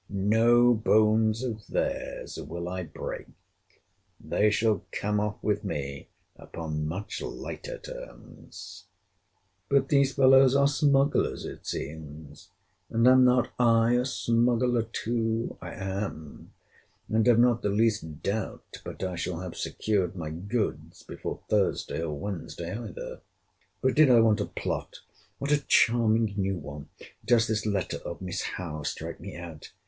—No 0.09 0.73
bones 0.73 1.43
of 1.43 1.67
their's 1.67 2.37
will 2.39 2.67
I 2.67 2.81
break—They 2.81 4.49
shall 4.49 4.83
come 4.91 5.19
off 5.19 5.35
with 5.43 5.63
me 5.63 6.07
upon 6.35 6.87
much 6.87 7.21
lighter 7.21 7.77
terms!— 7.77 8.85
But 9.69 9.89
these 9.89 10.15
fellows 10.15 10.55
are 10.55 10.67
smugglers, 10.67 11.45
it 11.45 11.67
seems. 11.67 12.49
And 12.89 13.07
am 13.07 13.23
not 13.23 13.51
I 13.59 13.93
a 13.93 14.03
smuggler 14.07 14.81
too?—I 14.91 15.71
am—and 15.71 17.27
have 17.27 17.37
not 17.37 17.61
the 17.61 17.69
least 17.69 18.23
doubt 18.23 18.81
but 18.83 19.03
I 19.03 19.15
shall 19.15 19.41
have 19.41 19.55
secured 19.55 20.15
my 20.15 20.31
goods 20.31 21.03
before 21.03 21.41
Thursday, 21.47 22.01
or 22.01 22.17
Wednesday 22.17 22.75
either. 22.75 23.21
But 23.83 23.93
did 23.93 24.09
I 24.09 24.19
want 24.19 24.41
a 24.41 24.45
plot, 24.47 25.01
what 25.37 25.51
a 25.51 25.63
charming 25.67 26.33
new 26.37 26.57
one 26.57 26.89
does 27.23 27.45
this 27.47 27.67
letter 27.67 27.97
of 27.97 28.19
Miss 28.19 28.41
Howe 28.41 28.81
strike 28.81 29.19
me 29.19 29.35
out! 29.35 29.69